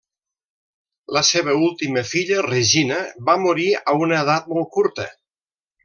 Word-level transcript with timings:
La 1.17 1.23
seva 1.27 1.55
última 1.67 2.03
filla, 2.13 2.39
Regina, 2.47 2.97
va 3.31 3.39
morir 3.47 3.69
a 3.85 3.97
una 4.07 4.19
edat 4.25 4.51
molt 4.57 4.73
curta. 4.81 5.11